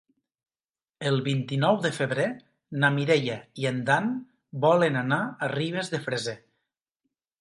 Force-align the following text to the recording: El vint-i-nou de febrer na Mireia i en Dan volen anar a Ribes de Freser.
El 1.09 1.19
vint-i-nou 1.27 1.77
de 1.83 1.91
febrer 1.97 2.25
na 2.85 2.91
Mireia 2.97 3.35
i 3.65 3.67
en 3.73 3.79
Dan 3.91 4.09
volen 4.65 4.99
anar 5.03 5.21
a 5.21 5.51
Ribes 5.57 5.93
de 5.97 6.01
Freser. 6.07 6.39